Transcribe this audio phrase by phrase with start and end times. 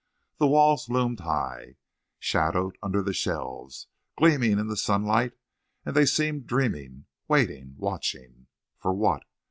[0.39, 1.75] The walls loomed high,
[2.17, 3.85] shadowed under the shelves,
[4.17, 5.33] gleaming in the sunlight,
[5.85, 8.47] and they seemed dreaming, waiting, watching.
[8.79, 9.21] For what?